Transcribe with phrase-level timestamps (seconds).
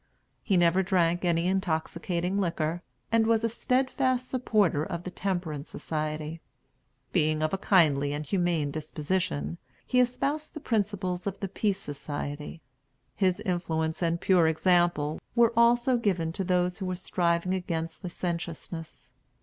[0.41, 6.41] He never drank any intoxicating liquor, and was a steadfast supporter of the Temperance Society.
[7.11, 12.61] Being of a kindly and humane disposition, he espoused the principles of the Peace Society.
[13.15, 19.11] His influence and pure example were also given to those who were striving against licentiousness.